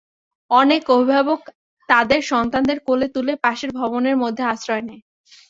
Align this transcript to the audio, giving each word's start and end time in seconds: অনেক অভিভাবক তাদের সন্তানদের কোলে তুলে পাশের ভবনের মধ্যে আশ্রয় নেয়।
অনেক 0.51 0.81
অভিভাবক 0.95 1.41
তাদের 1.89 2.21
সন্তানদের 2.31 2.77
কোলে 2.87 3.07
তুলে 3.15 3.33
পাশের 3.43 3.71
ভবনের 3.79 4.15
মধ্যে 4.23 4.43
আশ্রয় 4.53 4.83
নেয়। 4.87 5.01